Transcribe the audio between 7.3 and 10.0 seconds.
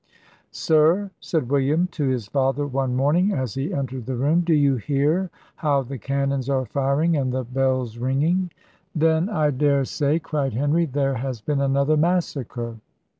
the bells ringing?" "Then I dare